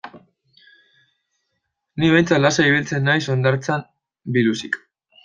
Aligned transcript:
Ni 2.03 2.09
behintzat 2.15 2.43
lasai 2.45 2.65
ibiltzen 2.71 3.05
naiz 3.11 3.19
hondartzan 3.35 3.85
biluzik. 4.39 4.81